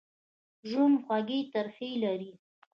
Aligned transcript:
ژوند 0.69 0.95
خوږې 1.03 1.39
ترخې 1.53 1.89
لري. 2.03 2.31